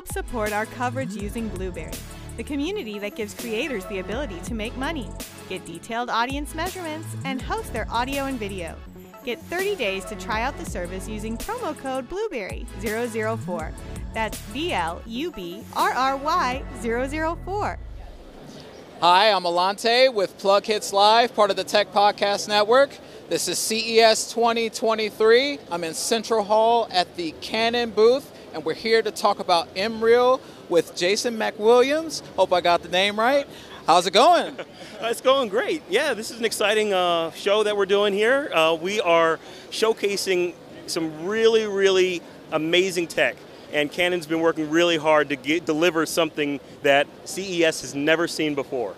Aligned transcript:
Help 0.00 0.12
support 0.12 0.50
our 0.50 0.64
coverage 0.64 1.12
using 1.12 1.46
Blubrry, 1.50 1.92
the 2.38 2.42
community 2.42 2.98
that 2.98 3.16
gives 3.16 3.34
creators 3.34 3.84
the 3.84 3.98
ability 3.98 4.40
to 4.44 4.54
make 4.54 4.74
money, 4.78 5.10
get 5.50 5.62
detailed 5.66 6.08
audience 6.08 6.54
measurements, 6.54 7.06
and 7.26 7.42
host 7.42 7.70
their 7.74 7.86
audio 7.90 8.24
and 8.24 8.38
video. 8.38 8.74
Get 9.26 9.38
30 9.42 9.76
days 9.76 10.06
to 10.06 10.16
try 10.16 10.40
out 10.40 10.56
the 10.56 10.64
service 10.64 11.06
using 11.06 11.36
promo 11.36 11.76
code 11.76 12.08
Blubrry004. 12.08 13.74
That's 14.14 14.40
B 14.54 14.72
L 14.72 15.02
U 15.04 15.32
B 15.32 15.62
R 15.76 15.92
R 15.92 16.16
Y 16.16 16.62
004. 16.80 17.78
Hi, 19.02 19.30
I'm 19.30 19.42
Alante 19.42 20.14
with 20.14 20.38
PlugHitz 20.38 20.94
Live, 20.94 21.34
part 21.34 21.50
of 21.50 21.56
the 21.56 21.64
Tech 21.64 21.92
Podcast 21.92 22.48
Network. 22.48 22.88
This 23.28 23.48
is 23.48 23.58
CES 23.58 24.32
2023. 24.32 25.58
I'm 25.70 25.84
in 25.84 25.92
Central 25.92 26.42
Hall 26.42 26.88
at 26.90 27.16
the 27.16 27.32
Canon 27.42 27.90
booth, 27.90 28.30
and 28.52 28.64
we're 28.64 28.74
here 28.74 29.02
to 29.02 29.10
talk 29.10 29.38
about 29.38 29.72
MReal 29.74 30.40
with 30.68 30.96
Jason 30.96 31.36
McWilliams. 31.36 32.22
Hope 32.36 32.52
I 32.52 32.60
got 32.60 32.82
the 32.82 32.88
name 32.88 33.18
right. 33.18 33.46
How's 33.86 34.06
it 34.06 34.12
going? 34.12 34.56
it's 35.00 35.20
going 35.20 35.48
great. 35.48 35.82
Yeah, 35.88 36.14
this 36.14 36.30
is 36.30 36.38
an 36.38 36.44
exciting 36.44 36.92
uh, 36.92 37.30
show 37.32 37.62
that 37.62 37.76
we're 37.76 37.86
doing 37.86 38.12
here. 38.12 38.50
Uh, 38.52 38.76
we 38.80 39.00
are 39.00 39.38
showcasing 39.70 40.54
some 40.86 41.26
really, 41.26 41.66
really 41.66 42.22
amazing 42.52 43.06
tech. 43.06 43.36
And 43.72 43.90
Canon's 43.90 44.26
been 44.26 44.40
working 44.40 44.68
really 44.68 44.96
hard 44.96 45.28
to 45.28 45.36
get, 45.36 45.64
deliver 45.64 46.04
something 46.04 46.58
that 46.82 47.06
CES 47.24 47.82
has 47.82 47.94
never 47.94 48.26
seen 48.26 48.54
before. 48.54 48.94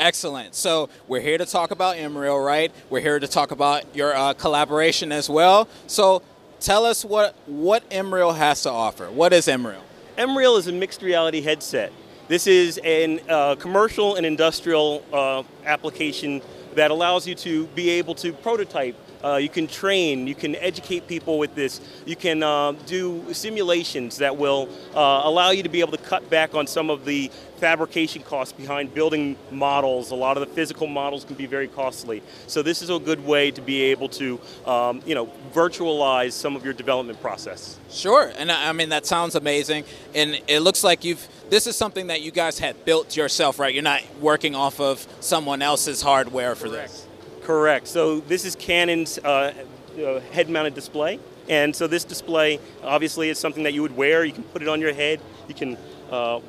Excellent. 0.00 0.54
So 0.54 0.88
we're 1.06 1.20
here 1.20 1.38
to 1.38 1.46
talk 1.46 1.70
about 1.70 1.96
MReal, 1.96 2.44
right? 2.44 2.72
We're 2.90 3.00
here 3.00 3.20
to 3.20 3.28
talk 3.28 3.50
about 3.50 3.94
your 3.94 4.14
uh, 4.14 4.32
collaboration 4.34 5.12
as 5.12 5.30
well. 5.30 5.68
So 5.86 6.22
tell 6.64 6.86
us 6.86 7.04
what 7.04 7.36
what 7.46 7.88
MReal 7.90 8.34
has 8.34 8.62
to 8.62 8.70
offer. 8.70 9.10
What 9.10 9.32
is 9.32 9.46
MReal? 9.46 9.82
MReal 10.16 10.58
is 10.58 10.66
a 10.66 10.72
mixed 10.72 11.02
reality 11.02 11.42
headset. 11.42 11.92
This 12.26 12.46
is 12.46 12.80
a 12.82 13.20
uh, 13.28 13.54
commercial 13.56 14.16
and 14.16 14.24
industrial 14.24 15.04
uh, 15.12 15.42
application 15.66 16.40
that 16.74 16.90
allows 16.90 17.28
you 17.28 17.34
to 17.36 17.66
be 17.68 17.90
able 17.90 18.14
to 18.16 18.32
prototype 18.32 18.96
uh, 19.24 19.36
you 19.36 19.48
can 19.48 19.66
train, 19.66 20.26
you 20.26 20.34
can 20.34 20.54
educate 20.56 21.06
people 21.08 21.38
with 21.38 21.54
this, 21.54 21.80
you 22.04 22.16
can 22.16 22.42
uh, 22.42 22.72
do 22.86 23.24
simulations 23.32 24.18
that 24.18 24.36
will 24.36 24.68
uh, 24.94 25.22
allow 25.24 25.50
you 25.50 25.62
to 25.62 25.68
be 25.68 25.80
able 25.80 25.92
to 25.92 26.02
cut 26.04 26.28
back 26.28 26.54
on 26.54 26.66
some 26.66 26.90
of 26.90 27.04
the 27.04 27.30
fabrication 27.56 28.22
costs 28.22 28.52
behind 28.52 28.92
building 28.92 29.36
models. 29.50 30.10
A 30.10 30.14
lot 30.14 30.36
of 30.36 30.46
the 30.46 30.54
physical 30.54 30.86
models 30.86 31.24
can 31.24 31.34
be 31.34 31.46
very 31.46 31.68
costly. 31.68 32.22
So 32.46 32.62
this 32.62 32.82
is 32.82 32.90
a 32.90 32.98
good 32.98 33.24
way 33.24 33.50
to 33.52 33.62
be 33.62 33.82
able 33.82 34.08
to, 34.10 34.38
um, 34.66 35.00
you 35.06 35.14
know, 35.14 35.30
virtualize 35.54 36.32
some 36.32 36.56
of 36.56 36.64
your 36.64 36.74
development 36.74 37.20
process. 37.20 37.78
Sure, 37.90 38.32
and 38.36 38.52
I 38.52 38.72
mean 38.72 38.90
that 38.90 39.06
sounds 39.06 39.34
amazing, 39.34 39.84
and 40.14 40.40
it 40.46 40.60
looks 40.60 40.84
like 40.84 41.04
you've. 41.04 41.26
This 41.48 41.66
is 41.66 41.76
something 41.76 42.08
that 42.08 42.22
you 42.22 42.30
guys 42.30 42.58
had 42.58 42.84
built 42.84 43.16
yourself, 43.16 43.58
right? 43.58 43.72
You're 43.72 43.82
not 43.82 44.02
working 44.20 44.54
off 44.54 44.80
of 44.80 45.06
someone 45.20 45.62
else's 45.62 46.02
hardware 46.02 46.54
for 46.54 46.68
Correct. 46.68 46.92
this. 46.92 47.03
Correct. 47.44 47.86
So 47.88 48.20
this 48.20 48.46
is 48.46 48.56
Canon's 48.56 49.18
uh, 49.18 49.52
uh, 50.02 50.20
head-mounted 50.32 50.74
display, 50.74 51.20
and 51.46 51.76
so 51.76 51.86
this 51.86 52.02
display 52.02 52.58
obviously 52.82 53.28
is 53.28 53.38
something 53.38 53.64
that 53.64 53.74
you 53.74 53.82
would 53.82 53.94
wear. 53.94 54.24
You 54.24 54.32
can 54.32 54.44
put 54.44 54.62
it 54.62 54.68
on 54.68 54.80
your 54.80 54.94
head. 54.94 55.20
You 55.46 55.54
can 55.54 55.76
uh, 56.10 56.40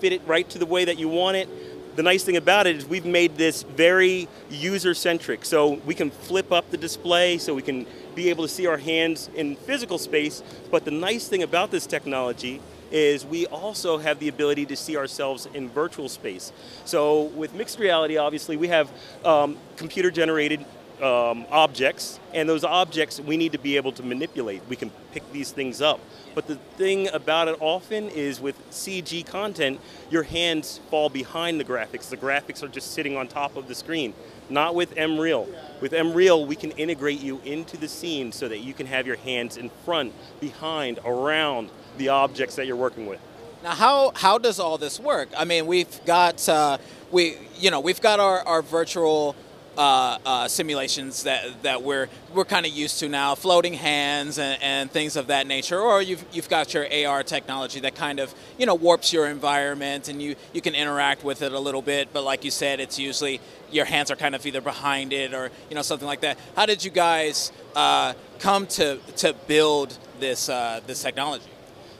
fit 0.00 0.12
it 0.12 0.22
right 0.26 0.50
to 0.50 0.58
the 0.58 0.66
way 0.66 0.84
that 0.84 0.98
you 0.98 1.08
want 1.08 1.36
it. 1.36 1.48
The 1.94 2.02
nice 2.02 2.24
thing 2.24 2.36
about 2.36 2.66
it 2.66 2.74
is 2.74 2.84
we've 2.84 3.06
made 3.06 3.36
this 3.36 3.62
very 3.62 4.26
user-centric. 4.50 5.44
So 5.44 5.74
we 5.86 5.94
can 5.94 6.10
flip 6.10 6.50
up 6.50 6.68
the 6.72 6.76
display, 6.76 7.38
so 7.38 7.54
we 7.54 7.62
can 7.62 7.86
be 8.16 8.28
able 8.28 8.42
to 8.42 8.48
see 8.52 8.66
our 8.66 8.78
hands 8.78 9.30
in 9.36 9.54
physical 9.54 9.98
space. 9.98 10.42
But 10.68 10.84
the 10.84 10.90
nice 10.90 11.28
thing 11.28 11.44
about 11.44 11.70
this 11.70 11.86
technology 11.86 12.60
is 12.90 13.24
we 13.24 13.46
also 13.46 13.98
have 13.98 14.18
the 14.18 14.28
ability 14.28 14.66
to 14.66 14.76
see 14.76 14.96
ourselves 14.96 15.46
in 15.54 15.68
virtual 15.68 16.08
space. 16.08 16.52
So 16.84 17.24
with 17.24 17.54
mixed 17.54 17.78
reality, 17.78 18.16
obviously, 18.16 18.56
we 18.56 18.68
have 18.68 18.90
um, 19.24 19.56
computer 19.76 20.10
generated 20.10 20.64
um, 21.02 21.46
objects, 21.50 22.20
and 22.34 22.48
those 22.48 22.64
objects 22.64 23.20
we 23.20 23.36
need 23.36 23.52
to 23.52 23.58
be 23.58 23.76
able 23.76 23.92
to 23.92 24.02
manipulate. 24.02 24.62
We 24.68 24.76
can 24.76 24.90
pick 25.12 25.30
these 25.32 25.50
things 25.50 25.80
up. 25.80 26.00
But 26.34 26.46
the 26.46 26.56
thing 26.76 27.08
about 27.08 27.48
it 27.48 27.56
often 27.60 28.08
is 28.10 28.40
with 28.40 28.56
CG 28.70 29.26
content, 29.26 29.80
your 30.10 30.22
hands 30.22 30.80
fall 30.90 31.08
behind 31.08 31.58
the 31.58 31.64
graphics. 31.64 32.08
The 32.08 32.16
graphics 32.16 32.62
are 32.62 32.68
just 32.68 32.92
sitting 32.92 33.16
on 33.16 33.28
top 33.28 33.56
of 33.56 33.66
the 33.66 33.74
screen. 33.74 34.14
Not 34.48 34.74
with 34.74 34.94
MReal. 34.94 35.48
With 35.80 35.92
MReal, 35.92 36.46
we 36.46 36.56
can 36.56 36.72
integrate 36.72 37.20
you 37.20 37.40
into 37.44 37.76
the 37.76 37.88
scene 37.88 38.32
so 38.32 38.48
that 38.48 38.58
you 38.58 38.74
can 38.74 38.86
have 38.86 39.06
your 39.06 39.16
hands 39.16 39.56
in 39.56 39.70
front, 39.84 40.12
behind, 40.40 40.98
around 41.04 41.70
the 41.98 42.08
objects 42.08 42.56
that 42.56 42.66
you're 42.66 42.76
working 42.76 43.06
with. 43.06 43.20
Now, 43.62 43.74
how 43.74 44.12
how 44.14 44.38
does 44.38 44.58
all 44.58 44.78
this 44.78 44.98
work? 44.98 45.28
I 45.36 45.44
mean, 45.44 45.66
we've 45.66 46.04
got 46.06 46.48
uh, 46.48 46.78
we 47.10 47.36
you 47.58 47.70
know 47.70 47.80
we've 47.80 48.00
got 48.00 48.18
our, 48.18 48.40
our 48.40 48.62
virtual 48.62 49.36
uh, 49.76 50.18
uh, 50.26 50.48
simulations 50.48 51.22
that, 51.22 51.62
that 51.62 51.82
we're 51.82 52.08
we're 52.34 52.44
kind 52.44 52.66
of 52.66 52.72
used 52.72 52.98
to 53.00 53.08
now, 53.08 53.34
floating 53.34 53.74
hands 53.74 54.38
and, 54.38 54.62
and, 54.62 54.90
things 54.90 55.16
of 55.16 55.28
that 55.28 55.46
nature. 55.46 55.80
Or 55.80 56.02
you've 56.02 56.24
you've 56.32 56.48
got 56.48 56.74
your 56.74 56.86
AR 57.06 57.22
technology 57.22 57.80
that 57.80 57.94
kind 57.94 58.18
of 58.18 58.34
you 58.58 58.66
know 58.66 58.74
warps 58.74 59.12
your 59.12 59.26
environment 59.26 60.08
and 60.08 60.20
you 60.20 60.36
you 60.52 60.60
can 60.60 60.74
interact 60.74 61.24
with 61.24 61.42
it 61.42 61.52
a 61.52 61.58
little 61.58 61.82
bit. 61.82 62.12
But 62.12 62.24
like 62.24 62.44
you 62.44 62.50
said, 62.50 62.80
it's 62.80 62.98
usually 62.98 63.40
your 63.70 63.84
hands 63.84 64.10
are 64.10 64.16
kind 64.16 64.34
of 64.34 64.44
either 64.44 64.60
behind 64.60 65.12
it 65.12 65.32
or 65.32 65.50
you 65.68 65.76
know 65.76 65.82
something 65.82 66.06
like 66.06 66.20
that. 66.22 66.38
How 66.56 66.66
did 66.66 66.84
you 66.84 66.90
guys 66.90 67.52
uh, 67.74 68.14
come 68.38 68.66
to 68.68 68.98
to 69.18 69.34
build 69.46 69.96
this 70.18 70.48
uh, 70.48 70.80
this 70.86 71.02
technology? 71.02 71.50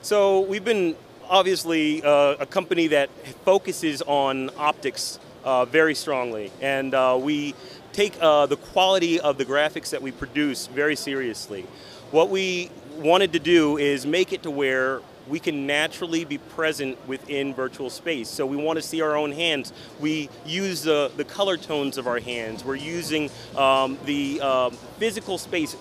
So 0.03 0.39
we've 0.39 0.65
been 0.65 0.95
obviously 1.29 2.01
uh, 2.01 2.35
a 2.39 2.47
company 2.47 2.87
that 2.87 3.11
focuses 3.45 4.01
on 4.01 4.49
optics 4.57 5.19
uh, 5.43 5.65
very 5.65 5.93
strongly, 5.93 6.51
and 6.59 6.95
uh, 6.95 7.19
we 7.21 7.53
take 7.93 8.17
uh, 8.19 8.47
the 8.47 8.57
quality 8.57 9.19
of 9.19 9.37
the 9.37 9.45
graphics 9.45 9.91
that 9.91 10.01
we 10.01 10.11
produce 10.11 10.65
very 10.65 10.95
seriously. 10.95 11.67
What 12.09 12.29
we 12.29 12.71
wanted 12.97 13.33
to 13.33 13.39
do 13.39 13.77
is 13.77 14.07
make 14.07 14.33
it 14.33 14.41
to 14.41 14.49
where 14.49 15.01
we 15.27 15.39
can 15.39 15.67
naturally 15.67 16.25
be 16.25 16.39
present 16.39 16.97
within 17.07 17.53
virtual 17.53 17.91
space. 17.91 18.27
So 18.27 18.47
we 18.47 18.57
want 18.57 18.77
to 18.77 18.81
see 18.81 19.03
our 19.03 19.15
own 19.15 19.31
hands. 19.31 19.71
We 19.99 20.29
use 20.47 20.81
the, 20.81 21.11
the 21.15 21.23
color 21.23 21.57
tones 21.57 21.99
of 21.99 22.07
our 22.07 22.19
hands. 22.19 22.65
We're 22.65 22.73
using 22.75 23.29
um, 23.55 23.99
the 24.05 24.41
um, 24.41 24.71
physical 24.97 25.37
space 25.37 25.73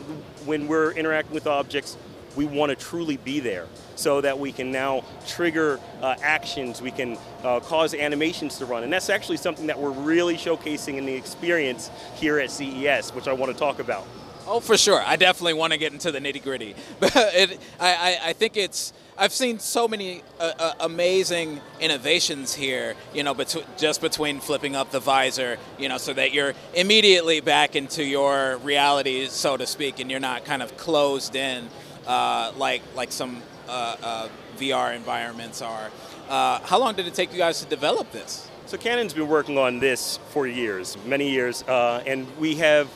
when 0.44 0.68
we're 0.68 0.92
interacting 0.92 1.34
with 1.34 1.46
objects 1.46 1.96
we 2.36 2.44
want 2.44 2.70
to 2.70 2.76
truly 2.76 3.16
be 3.16 3.40
there 3.40 3.66
so 3.96 4.20
that 4.20 4.38
we 4.38 4.50
can 4.52 4.72
now 4.72 5.04
trigger 5.26 5.78
uh, 6.00 6.16
actions, 6.22 6.80
we 6.80 6.90
can 6.90 7.18
uh, 7.44 7.60
cause 7.60 7.94
animations 7.94 8.58
to 8.58 8.64
run. 8.64 8.82
And 8.82 8.92
that's 8.92 9.10
actually 9.10 9.36
something 9.36 9.66
that 9.66 9.78
we're 9.78 9.90
really 9.90 10.36
showcasing 10.36 10.96
in 10.96 11.04
the 11.04 11.14
experience 11.14 11.90
here 12.14 12.38
at 12.38 12.50
CES, 12.50 13.14
which 13.14 13.28
I 13.28 13.32
want 13.34 13.52
to 13.52 13.58
talk 13.58 13.78
about. 13.78 14.06
Oh, 14.46 14.58
for 14.58 14.76
sure. 14.76 15.00
I 15.00 15.16
definitely 15.16 15.54
want 15.54 15.72
to 15.72 15.78
get 15.78 15.92
into 15.92 16.10
the 16.10 16.18
nitty 16.18 16.42
gritty. 16.42 16.74
But 16.98 17.12
it, 17.14 17.60
I, 17.78 18.18
I, 18.24 18.32
think 18.32 18.56
it's, 18.56 18.92
I've 19.16 19.32
seen 19.32 19.58
so 19.58 19.86
many 19.86 20.22
uh, 20.40 20.52
uh, 20.58 20.72
amazing 20.80 21.60
innovations 21.78 22.54
here, 22.54 22.96
you 23.14 23.22
know, 23.22 23.32
bet- 23.32 23.64
just 23.78 24.00
between 24.00 24.40
flipping 24.40 24.74
up 24.74 24.90
the 24.90 24.98
visor, 24.98 25.58
you 25.78 25.88
know, 25.88 25.98
so 25.98 26.12
that 26.14 26.32
you're 26.32 26.54
immediately 26.74 27.40
back 27.40 27.76
into 27.76 28.02
your 28.02 28.56
reality, 28.58 29.26
so 29.26 29.56
to 29.56 29.66
speak, 29.66 30.00
and 30.00 30.10
you're 30.10 30.20
not 30.20 30.44
kind 30.44 30.62
of 30.62 30.76
closed 30.76 31.36
in 31.36 31.68
uh, 32.06 32.52
like 32.56 32.82
like 32.94 33.12
some 33.12 33.42
uh, 33.68 33.96
uh 34.02 34.28
VR 34.58 34.94
environments 34.94 35.62
are. 35.62 35.90
Uh, 36.28 36.60
how 36.60 36.78
long 36.78 36.94
did 36.94 37.06
it 37.06 37.14
take 37.14 37.32
you 37.32 37.38
guys 37.38 37.60
to 37.60 37.66
develop 37.66 38.10
this? 38.12 38.48
So 38.66 38.76
Canon's 38.76 39.14
been 39.14 39.28
working 39.28 39.58
on 39.58 39.80
this 39.80 40.18
for 40.30 40.46
years, 40.46 40.96
many 41.04 41.30
years, 41.30 41.64
uh, 41.64 42.02
and 42.06 42.26
we 42.38 42.54
have 42.56 42.88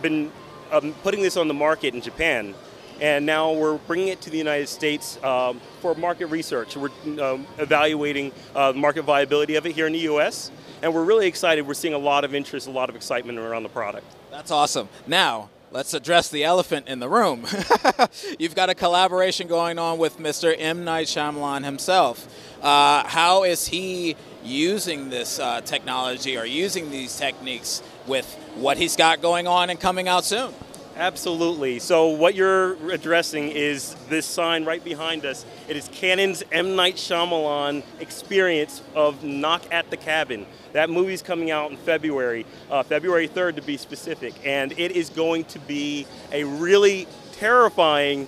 been 0.00 0.32
um, 0.70 0.94
putting 1.02 1.22
this 1.22 1.36
on 1.36 1.48
the 1.48 1.54
market 1.54 1.94
in 1.94 2.00
Japan 2.00 2.54
and 3.00 3.24
now 3.24 3.52
we're 3.52 3.78
bringing 3.78 4.08
it 4.08 4.20
to 4.22 4.30
the 4.30 4.38
United 4.38 4.68
States 4.68 5.22
um, 5.22 5.60
for 5.80 5.94
market 5.94 6.26
research. 6.26 6.76
We're 6.76 6.90
um, 7.20 7.46
evaluating 7.58 8.32
uh, 8.54 8.72
market 8.74 9.02
viability 9.02 9.54
of 9.56 9.66
it 9.66 9.72
here 9.74 9.86
in 9.86 9.92
the 9.92 10.00
U.S., 10.00 10.50
and 10.82 10.94
we're 10.94 11.04
really 11.04 11.26
excited. 11.26 11.66
We're 11.66 11.74
seeing 11.74 11.94
a 11.94 11.98
lot 11.98 12.24
of 12.24 12.34
interest, 12.34 12.66
a 12.66 12.70
lot 12.70 12.88
of 12.88 12.96
excitement 12.96 13.38
around 13.38 13.62
the 13.64 13.68
product. 13.68 14.06
That's 14.30 14.50
awesome. 14.50 14.88
Now, 15.06 15.50
let's 15.70 15.94
address 15.94 16.28
the 16.28 16.44
elephant 16.44 16.88
in 16.88 16.98
the 16.98 17.08
room. 17.08 17.46
You've 18.38 18.54
got 18.54 18.70
a 18.70 18.74
collaboration 18.74 19.48
going 19.48 19.78
on 19.78 19.98
with 19.98 20.18
Mr. 20.18 20.54
M. 20.56 20.84
Night 20.84 21.06
Shyamalan 21.06 21.64
himself. 21.64 22.26
Uh, 22.62 23.06
how 23.06 23.44
is 23.44 23.68
he 23.68 24.16
using 24.44 25.10
this 25.10 25.38
uh, 25.38 25.60
technology 25.60 26.36
or 26.36 26.44
using 26.44 26.90
these 26.90 27.16
techniques 27.16 27.82
with 28.06 28.26
what 28.56 28.78
he's 28.78 28.96
got 28.96 29.20
going 29.20 29.46
on 29.46 29.70
and 29.70 29.78
coming 29.78 30.08
out 30.08 30.24
soon? 30.24 30.52
Absolutely. 30.98 31.78
So 31.78 32.08
what 32.08 32.34
you're 32.34 32.72
addressing 32.90 33.50
is 33.50 33.94
this 34.08 34.26
sign 34.26 34.64
right 34.64 34.82
behind 34.82 35.24
us. 35.24 35.46
It 35.68 35.76
is 35.76 35.88
Canon's 35.92 36.42
M. 36.50 36.74
Night 36.74 36.96
Shyamalan 36.96 37.84
experience 38.00 38.82
of 38.96 39.22
Knock 39.22 39.62
at 39.70 39.90
the 39.90 39.96
Cabin. 39.96 40.44
That 40.72 40.90
movie's 40.90 41.22
coming 41.22 41.52
out 41.52 41.70
in 41.70 41.76
February, 41.76 42.46
uh, 42.68 42.82
February 42.82 43.28
3rd 43.28 43.54
to 43.56 43.62
be 43.62 43.76
specific, 43.76 44.34
and 44.44 44.72
it 44.72 44.90
is 44.90 45.08
going 45.08 45.44
to 45.44 45.60
be 45.60 46.04
a 46.32 46.42
really 46.42 47.06
terrifying, 47.30 48.26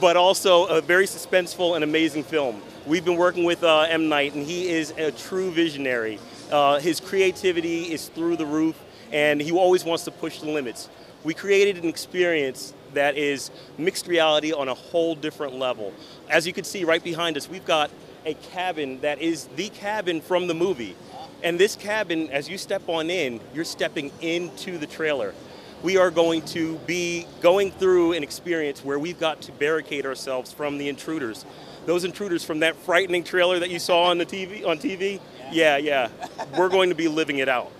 but 0.00 0.16
also 0.16 0.66
a 0.66 0.80
very 0.80 1.06
suspenseful 1.06 1.76
and 1.76 1.84
amazing 1.84 2.24
film. 2.24 2.62
We've 2.84 3.04
been 3.04 3.16
working 3.16 3.44
with 3.44 3.62
uh, 3.62 3.82
M. 3.82 4.08
Night, 4.08 4.34
and 4.34 4.44
he 4.44 4.68
is 4.68 4.90
a 4.98 5.12
true 5.12 5.52
visionary. 5.52 6.18
Uh, 6.50 6.80
his 6.80 6.98
creativity 6.98 7.92
is 7.92 8.08
through 8.08 8.36
the 8.38 8.46
roof, 8.46 8.76
and 9.12 9.40
he 9.40 9.52
always 9.52 9.84
wants 9.84 10.04
to 10.04 10.10
push 10.10 10.40
the 10.40 10.50
limits. 10.50 10.88
We 11.24 11.34
created 11.34 11.82
an 11.82 11.88
experience 11.88 12.74
that 12.94 13.16
is 13.16 13.50
mixed 13.78 14.06
reality 14.06 14.52
on 14.52 14.68
a 14.68 14.74
whole 14.74 15.14
different 15.14 15.54
level. 15.54 15.92
As 16.28 16.46
you 16.46 16.52
can 16.52 16.64
see 16.64 16.84
right 16.84 17.02
behind 17.02 17.36
us, 17.36 17.48
we've 17.48 17.64
got 17.64 17.90
a 18.24 18.34
cabin 18.34 19.00
that 19.00 19.20
is 19.20 19.46
the 19.56 19.68
cabin 19.70 20.20
from 20.20 20.46
the 20.46 20.54
movie. 20.54 20.96
And 21.42 21.58
this 21.58 21.74
cabin, 21.76 22.30
as 22.30 22.48
you 22.48 22.58
step 22.58 22.88
on 22.88 23.10
in, 23.10 23.40
you're 23.54 23.64
stepping 23.64 24.10
into 24.20 24.78
the 24.78 24.86
trailer. 24.86 25.34
We 25.82 25.96
are 25.96 26.12
going 26.12 26.42
to 26.46 26.76
be 26.86 27.26
going 27.40 27.72
through 27.72 28.12
an 28.12 28.22
experience 28.22 28.84
where 28.84 28.98
we've 28.98 29.18
got 29.18 29.42
to 29.42 29.52
barricade 29.52 30.06
ourselves 30.06 30.52
from 30.52 30.78
the 30.78 30.88
intruders. 30.88 31.44
Those 31.86 32.04
intruders 32.04 32.44
from 32.44 32.60
that 32.60 32.76
frightening 32.76 33.24
trailer 33.24 33.58
that 33.58 33.70
you 33.70 33.80
saw 33.80 34.04
on 34.04 34.18
the 34.18 34.26
TV 34.26 34.64
on 34.64 34.78
TV. 34.78 35.20
Yeah, 35.50 35.78
yeah. 35.78 36.08
We're 36.56 36.68
going 36.68 36.90
to 36.90 36.94
be 36.94 37.08
living 37.08 37.38
it 37.38 37.48
out. 37.48 37.72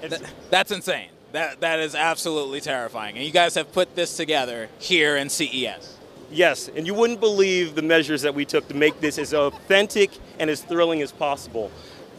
Th- 0.00 0.22
that's 0.50 0.70
insane. 0.70 1.08
That 1.32 1.60
that 1.60 1.78
is 1.80 1.94
absolutely 1.94 2.60
terrifying. 2.60 3.16
And 3.16 3.24
you 3.24 3.32
guys 3.32 3.54
have 3.54 3.72
put 3.72 3.94
this 3.94 4.16
together 4.16 4.68
here 4.78 5.16
in 5.16 5.28
CES. 5.28 5.96
Yes, 6.30 6.68
and 6.74 6.86
you 6.86 6.94
wouldn't 6.94 7.20
believe 7.20 7.74
the 7.74 7.82
measures 7.82 8.22
that 8.22 8.34
we 8.34 8.44
took 8.44 8.68
to 8.68 8.74
make 8.74 9.00
this 9.00 9.18
as 9.18 9.32
authentic 9.32 10.10
and 10.38 10.50
as 10.50 10.62
thrilling 10.62 11.00
as 11.00 11.10
possible. 11.10 11.70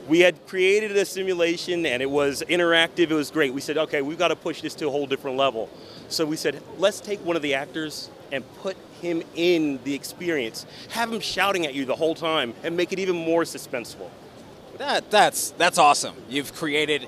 We 0.07 0.21
had 0.21 0.47
created 0.47 0.97
a 0.97 1.05
simulation 1.05 1.85
and 1.85 2.01
it 2.01 2.09
was 2.09 2.41
interactive, 2.49 3.11
it 3.11 3.13
was 3.13 3.29
great. 3.29 3.53
We 3.53 3.61
said, 3.61 3.77
okay, 3.77 4.01
we've 4.01 4.17
got 4.17 4.29
to 4.29 4.35
push 4.35 4.61
this 4.61 4.73
to 4.75 4.87
a 4.87 4.89
whole 4.89 5.05
different 5.05 5.37
level. 5.37 5.69
So 6.07 6.25
we 6.25 6.35
said, 6.35 6.63
let's 6.79 6.99
take 6.99 7.23
one 7.23 7.35
of 7.35 7.43
the 7.43 7.53
actors 7.53 8.09
and 8.31 8.43
put 8.57 8.75
him 9.01 9.21
in 9.35 9.79
the 9.83 9.93
experience. 9.93 10.65
Have 10.89 11.13
him 11.13 11.19
shouting 11.19 11.67
at 11.67 11.75
you 11.75 11.85
the 11.85 11.95
whole 11.95 12.15
time 12.15 12.55
and 12.63 12.75
make 12.75 12.91
it 12.91 12.97
even 12.97 13.15
more 13.15 13.43
suspenseful. 13.43 14.09
That 14.79 15.11
that's 15.11 15.51
that's 15.51 15.77
awesome. 15.77 16.15
You've 16.29 16.55
created 16.55 17.07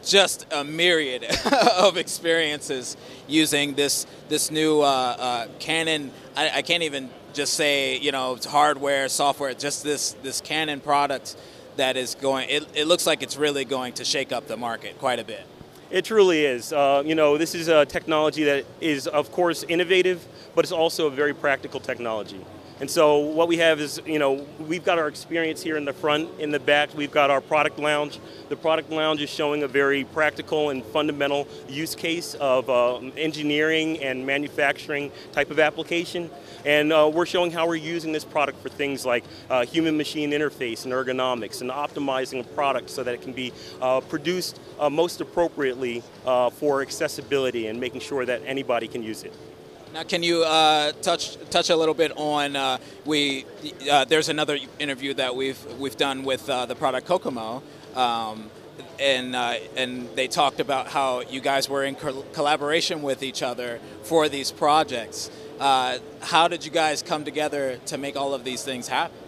just 0.00 0.46
a 0.52 0.64
myriad 0.64 1.24
of 1.76 1.96
experiences 1.96 2.96
using 3.28 3.74
this 3.74 4.06
this 4.28 4.50
new 4.50 4.80
uh, 4.80 4.84
uh, 4.84 5.46
Canon. 5.58 6.10
I, 6.36 6.50
I, 6.56 6.62
can't 6.62 6.82
even 6.82 7.10
just 7.32 7.54
say 7.54 7.98
you 7.98 8.12
know 8.12 8.34
it's 8.34 8.46
hardware, 8.46 9.08
software. 9.08 9.54
Just 9.54 9.84
this 9.84 10.12
this 10.22 10.40
Canon 10.40 10.80
product 10.80 11.36
that 11.76 11.96
is 11.96 12.14
going. 12.14 12.48
It, 12.48 12.66
it 12.74 12.86
looks 12.86 13.06
like 13.06 13.22
it's 13.22 13.36
really 13.36 13.64
going 13.64 13.94
to 13.94 14.04
shake 14.04 14.32
up 14.32 14.46
the 14.46 14.56
market 14.56 14.98
quite 14.98 15.18
a 15.18 15.24
bit. 15.24 15.44
It 15.90 16.04
truly 16.04 16.44
is. 16.44 16.72
Uh, 16.72 17.02
you 17.04 17.16
know, 17.16 17.36
this 17.36 17.54
is 17.54 17.68
a 17.68 17.84
technology 17.84 18.44
that 18.44 18.64
is, 18.80 19.08
of 19.08 19.32
course, 19.32 19.64
innovative, 19.64 20.24
but 20.54 20.64
it's 20.64 20.72
also 20.72 21.08
a 21.08 21.10
very 21.10 21.34
practical 21.34 21.80
technology. 21.80 22.40
And 22.80 22.90
so 22.90 23.18
what 23.18 23.46
we 23.46 23.58
have 23.58 23.78
is, 23.78 24.00
you 24.06 24.18
know, 24.18 24.46
we've 24.58 24.82
got 24.84 24.98
our 24.98 25.06
experience 25.06 25.62
here 25.62 25.76
in 25.76 25.84
the 25.84 25.92
front, 25.92 26.30
in 26.40 26.50
the 26.50 26.58
back, 26.58 26.88
we've 26.96 27.10
got 27.10 27.28
our 27.28 27.42
product 27.42 27.78
lounge. 27.78 28.18
The 28.48 28.56
product 28.56 28.90
lounge 28.90 29.20
is 29.20 29.28
showing 29.28 29.62
a 29.64 29.68
very 29.68 30.04
practical 30.04 30.70
and 30.70 30.82
fundamental 30.82 31.46
use 31.68 31.94
case 31.94 32.32
of 32.34 32.70
uh, 32.70 32.96
engineering 33.18 34.02
and 34.02 34.24
manufacturing 34.24 35.12
type 35.32 35.50
of 35.50 35.60
application. 35.60 36.30
And 36.64 36.90
uh, 36.90 37.10
we're 37.12 37.26
showing 37.26 37.50
how 37.50 37.68
we're 37.68 37.76
using 37.76 38.12
this 38.12 38.24
product 38.24 38.62
for 38.62 38.70
things 38.70 39.04
like 39.04 39.24
uh, 39.50 39.66
human 39.66 39.98
machine 39.98 40.30
interface 40.30 40.84
and 40.84 40.94
ergonomics 40.94 41.60
and 41.60 41.70
optimizing 41.70 42.40
a 42.40 42.44
product 42.44 42.88
so 42.88 43.02
that 43.02 43.12
it 43.12 43.20
can 43.20 43.34
be 43.34 43.52
uh, 43.82 44.00
produced 44.00 44.58
uh, 44.78 44.88
most 44.88 45.20
appropriately 45.20 46.02
uh, 46.24 46.48
for 46.48 46.80
accessibility 46.80 47.66
and 47.66 47.78
making 47.78 48.00
sure 48.00 48.24
that 48.24 48.40
anybody 48.46 48.88
can 48.88 49.02
use 49.02 49.22
it. 49.22 49.34
Now, 49.92 50.04
can 50.04 50.22
you 50.22 50.44
uh, 50.44 50.92
touch 51.02 51.36
touch 51.50 51.68
a 51.68 51.76
little 51.76 51.94
bit 51.94 52.12
on 52.16 52.54
uh, 52.54 52.78
we? 53.04 53.44
Uh, 53.90 54.04
there's 54.04 54.28
another 54.28 54.56
interview 54.78 55.14
that 55.14 55.34
we've 55.34 55.60
we've 55.80 55.96
done 55.96 56.22
with 56.22 56.48
uh, 56.48 56.66
the 56.66 56.76
product 56.76 57.08
Kokomo, 57.08 57.60
um, 57.96 58.50
and 59.00 59.34
uh, 59.34 59.54
and 59.76 60.08
they 60.14 60.28
talked 60.28 60.60
about 60.60 60.86
how 60.86 61.22
you 61.22 61.40
guys 61.40 61.68
were 61.68 61.82
in 61.82 61.96
co- 61.96 62.22
collaboration 62.32 63.02
with 63.02 63.24
each 63.24 63.42
other 63.42 63.80
for 64.04 64.28
these 64.28 64.52
projects. 64.52 65.28
Uh, 65.58 65.98
how 66.20 66.46
did 66.46 66.64
you 66.64 66.70
guys 66.70 67.02
come 67.02 67.24
together 67.24 67.78
to 67.86 67.98
make 67.98 68.16
all 68.16 68.32
of 68.32 68.44
these 68.44 68.62
things 68.62 68.86
happen? 68.86 69.19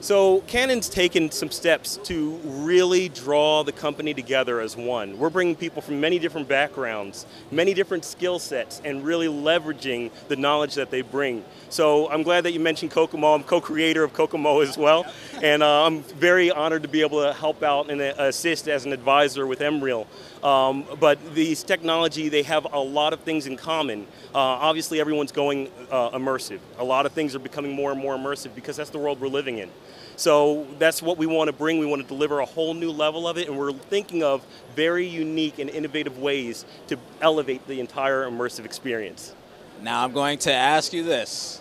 So 0.00 0.40
Canon's 0.42 0.88
taken 0.88 1.30
some 1.30 1.50
steps 1.50 1.96
to 2.04 2.38
really 2.44 3.08
draw 3.08 3.64
the 3.64 3.72
company 3.72 4.12
together 4.12 4.60
as 4.60 4.76
one. 4.76 5.18
We're 5.18 5.30
bringing 5.30 5.56
people 5.56 5.80
from 5.80 6.00
many 6.00 6.18
different 6.18 6.48
backgrounds, 6.48 7.26
many 7.50 7.72
different 7.72 8.04
skill 8.04 8.38
sets, 8.38 8.80
and 8.84 9.04
really 9.04 9.26
leveraging 9.26 10.10
the 10.28 10.36
knowledge 10.36 10.74
that 10.74 10.90
they 10.90 11.00
bring. 11.00 11.44
So 11.70 12.08
I'm 12.10 12.22
glad 12.22 12.44
that 12.44 12.52
you 12.52 12.60
mentioned 12.60 12.90
Kokomo. 12.92 13.34
I'm 13.34 13.42
co-creator 13.42 14.04
of 14.04 14.12
Kokomo 14.12 14.60
as 14.60 14.76
well, 14.76 15.06
and 15.42 15.62
uh, 15.62 15.86
I'm 15.86 16.02
very 16.02 16.50
honored 16.50 16.82
to 16.82 16.88
be 16.88 17.00
able 17.00 17.22
to 17.22 17.32
help 17.32 17.62
out 17.62 17.90
and 17.90 18.00
assist 18.00 18.68
as 18.68 18.84
an 18.84 18.92
advisor 18.92 19.46
with 19.46 19.60
MReal. 19.60 20.06
Um, 20.46 20.84
but 21.00 21.34
these 21.34 21.64
technology, 21.64 22.28
they 22.28 22.44
have 22.44 22.72
a 22.72 22.78
lot 22.78 23.12
of 23.12 23.18
things 23.20 23.48
in 23.48 23.56
common. 23.56 24.06
Uh, 24.32 24.38
obviously, 24.38 25.00
everyone's 25.00 25.32
going 25.32 25.68
uh, 25.90 26.10
immersive. 26.10 26.60
A 26.78 26.84
lot 26.84 27.04
of 27.04 27.10
things 27.10 27.34
are 27.34 27.40
becoming 27.40 27.72
more 27.72 27.90
and 27.90 28.00
more 28.00 28.16
immersive 28.16 28.54
because 28.54 28.76
that's 28.76 28.90
the 28.90 28.98
world 28.98 29.20
we're 29.20 29.26
living 29.26 29.58
in. 29.58 29.68
So 30.14 30.64
that's 30.78 31.02
what 31.02 31.18
we 31.18 31.26
want 31.26 31.48
to 31.48 31.52
bring. 31.52 31.80
We 31.80 31.86
want 31.86 32.00
to 32.02 32.06
deliver 32.06 32.38
a 32.38 32.44
whole 32.44 32.74
new 32.74 32.92
level 32.92 33.26
of 33.26 33.38
it, 33.38 33.48
and 33.48 33.58
we're 33.58 33.72
thinking 33.72 34.22
of 34.22 34.46
very 34.76 35.04
unique 35.04 35.58
and 35.58 35.68
innovative 35.68 36.16
ways 36.16 36.64
to 36.86 36.96
elevate 37.20 37.66
the 37.66 37.80
entire 37.80 38.30
immersive 38.30 38.64
experience. 38.64 39.34
Now 39.82 40.04
I'm 40.04 40.12
going 40.12 40.38
to 40.38 40.52
ask 40.52 40.92
you 40.92 41.02
this. 41.02 41.60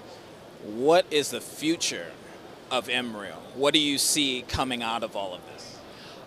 What 0.64 1.08
is 1.10 1.31
the 1.31 1.42
future 1.42 2.12
of 2.70 2.88
MReal? 2.88 3.40
What 3.56 3.74
do 3.74 3.80
you 3.80 3.98
see 3.98 4.46
coming 4.48 4.84
out 4.84 5.02
of 5.02 5.16
all 5.16 5.34
of 5.34 5.42
this? 5.48 5.75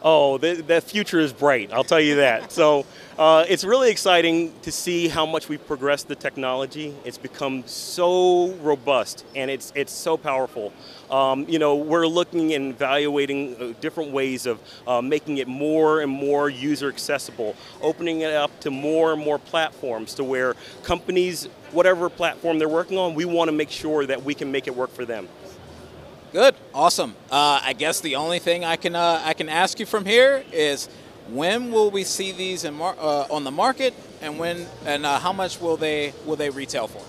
Oh, 0.02 0.38
the, 0.38 0.54
the 0.54 0.80
future 0.80 1.18
is 1.18 1.32
bright. 1.32 1.72
I'll 1.72 1.84
tell 1.84 2.00
you 2.00 2.16
that. 2.16 2.52
so 2.52 2.86
uh, 3.18 3.44
it's 3.48 3.64
really 3.64 3.90
exciting 3.90 4.52
to 4.62 4.70
see 4.70 5.08
how 5.08 5.26
much 5.26 5.48
we've 5.48 5.66
progressed 5.66 6.06
the 6.06 6.14
technology. 6.14 6.94
It's 7.04 7.18
become 7.18 7.66
so 7.66 8.52
robust 8.62 9.24
and 9.34 9.50
it's 9.50 9.72
it's 9.74 9.92
so 9.92 10.16
powerful. 10.16 10.72
Um, 11.10 11.44
you 11.48 11.58
know, 11.58 11.74
we're 11.74 12.06
looking 12.06 12.54
and 12.54 12.70
evaluating 12.70 13.56
uh, 13.56 13.72
different 13.80 14.12
ways 14.12 14.46
of 14.46 14.60
uh, 14.86 15.02
making 15.02 15.38
it 15.38 15.48
more 15.48 16.00
and 16.00 16.12
more 16.12 16.48
user 16.48 16.88
accessible, 16.88 17.56
opening 17.82 18.20
it 18.20 18.32
up 18.32 18.60
to 18.60 18.70
more 18.70 19.14
and 19.14 19.20
more 19.20 19.38
platforms 19.38 20.14
to 20.14 20.22
where 20.22 20.54
companies, 20.84 21.46
whatever 21.72 22.08
platform 22.08 22.60
they're 22.60 22.68
working 22.68 22.98
on, 22.98 23.14
we 23.14 23.24
want 23.24 23.48
to 23.48 23.52
make 23.52 23.70
sure 23.70 24.06
that 24.06 24.22
we 24.22 24.34
can 24.34 24.52
make 24.52 24.68
it 24.68 24.76
work 24.76 24.92
for 24.92 25.04
them. 25.04 25.28
Good, 26.30 26.54
awesome. 26.74 27.14
Uh, 27.30 27.58
I 27.62 27.72
guess 27.72 28.00
the 28.00 28.16
only 28.16 28.38
thing 28.38 28.62
I 28.62 28.76
can 28.76 28.94
uh, 28.94 29.22
I 29.24 29.32
can 29.32 29.48
ask 29.48 29.80
you 29.80 29.86
from 29.86 30.04
here 30.04 30.44
is 30.52 30.86
when 31.30 31.72
will 31.72 31.90
we 31.90 32.04
see 32.04 32.32
these 32.32 32.70
mar- 32.70 32.96
uh, 33.00 33.26
on 33.30 33.44
the 33.44 33.50
market, 33.50 33.94
and 34.20 34.38
when 34.38 34.66
and 34.84 35.06
uh, 35.06 35.18
how 35.20 35.32
much 35.32 35.58
will 35.58 35.78
they 35.78 36.12
will 36.26 36.36
they 36.36 36.50
retail 36.50 36.86
for? 36.86 37.02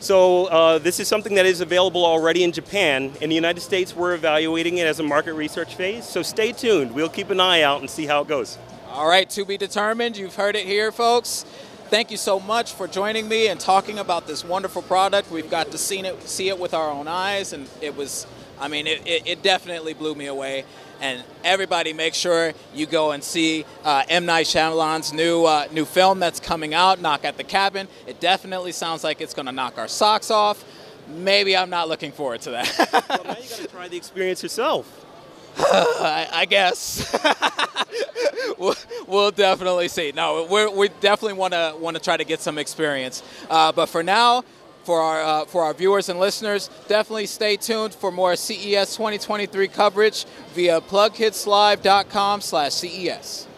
So 0.00 0.46
uh, 0.46 0.78
this 0.78 1.00
is 1.00 1.06
something 1.06 1.34
that 1.34 1.44
is 1.44 1.60
available 1.60 2.06
already 2.06 2.44
in 2.44 2.52
Japan. 2.52 3.12
In 3.20 3.28
the 3.28 3.34
United 3.34 3.60
States, 3.60 3.94
we're 3.94 4.14
evaluating 4.14 4.78
it 4.78 4.86
as 4.86 5.00
a 5.00 5.02
market 5.02 5.34
research 5.34 5.74
phase. 5.74 6.06
So 6.06 6.22
stay 6.22 6.52
tuned. 6.52 6.94
We'll 6.94 7.10
keep 7.10 7.28
an 7.28 7.40
eye 7.40 7.60
out 7.60 7.80
and 7.80 7.90
see 7.90 8.06
how 8.06 8.22
it 8.22 8.28
goes. 8.28 8.56
All 8.88 9.06
right, 9.06 9.28
to 9.30 9.44
be 9.44 9.58
determined. 9.58 10.16
You've 10.16 10.36
heard 10.36 10.56
it 10.56 10.64
here, 10.64 10.92
folks. 10.92 11.44
Thank 11.90 12.10
you 12.10 12.16
so 12.16 12.40
much 12.40 12.72
for 12.72 12.88
joining 12.88 13.28
me 13.28 13.48
and 13.48 13.60
talking 13.60 13.98
about 13.98 14.26
this 14.26 14.44
wonderful 14.44 14.82
product. 14.82 15.30
We've 15.30 15.50
got 15.50 15.70
to 15.72 15.78
see 15.78 16.00
it, 16.00 16.22
see 16.22 16.48
it 16.48 16.58
with 16.58 16.72
our 16.72 16.90
own 16.90 17.06
eyes, 17.06 17.52
and 17.52 17.68
it 17.80 17.96
was 17.96 18.26
I 18.60 18.68
mean, 18.68 18.86
it, 18.86 19.06
it, 19.06 19.26
it, 19.26 19.42
definitely 19.42 19.94
blew 19.94 20.14
me 20.14 20.26
away. 20.26 20.64
And 21.00 21.22
everybody, 21.44 21.92
make 21.92 22.14
sure 22.14 22.54
you 22.74 22.86
go 22.86 23.10
and 23.10 23.22
see 23.22 23.66
uh, 23.84 24.04
M 24.08 24.24
Night 24.24 24.46
Shyamalan's 24.46 25.12
new 25.12 25.44
uh, 25.44 25.66
new 25.70 25.84
film 25.84 26.20
that's 26.20 26.40
coming 26.40 26.72
out, 26.72 27.00
Knock 27.00 27.24
at 27.24 27.36
the 27.36 27.44
Cabin. 27.44 27.86
It 28.06 28.18
definitely 28.18 28.72
sounds 28.72 29.04
like 29.04 29.20
it's 29.20 29.34
going 29.34 29.46
to 29.46 29.52
knock 29.52 29.76
our 29.76 29.88
socks 29.88 30.30
off. 30.30 30.64
Maybe 31.08 31.56
I'm 31.56 31.70
not 31.70 31.88
looking 31.88 32.12
forward 32.12 32.40
to 32.42 32.50
that. 32.52 33.06
well, 33.08 33.24
now 33.24 33.36
you 33.40 33.48
got 33.48 33.58
to 33.58 33.68
try 33.70 33.88
the 33.88 33.96
experience 33.96 34.42
yourself. 34.42 35.04
I, 35.58 36.28
I, 36.32 36.44
guess 36.44 37.18
we'll, 38.58 38.74
we'll, 39.06 39.30
definitely 39.30 39.88
see. 39.88 40.12
No, 40.14 40.44
we 40.76 40.88
definitely 41.00 41.32
want 41.32 41.54
to 41.54 41.74
want 41.78 41.96
to 41.96 42.02
try 42.02 42.18
to 42.18 42.24
get 42.24 42.40
some 42.40 42.58
experience. 42.58 43.22
Uh, 43.48 43.72
but 43.72 43.86
for 43.86 44.02
now, 44.02 44.44
for 44.86 45.00
our 45.00 45.20
uh, 45.20 45.44
for 45.44 45.64
our 45.64 45.74
viewers 45.74 46.08
and 46.08 46.20
listeners. 46.20 46.70
Definitely 46.88 47.26
stay 47.26 47.56
tuned 47.56 47.92
for 47.92 48.12
more 48.12 48.36
CES 48.36 48.96
2023 48.96 49.68
coverage 49.68 50.24
via 50.54 50.80
plughitzlive.com/ces. 50.80 53.55